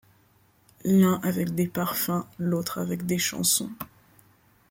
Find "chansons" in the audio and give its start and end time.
3.19-3.69